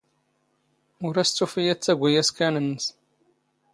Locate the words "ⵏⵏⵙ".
2.63-2.83